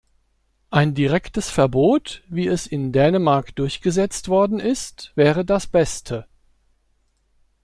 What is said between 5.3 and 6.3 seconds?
das Beste.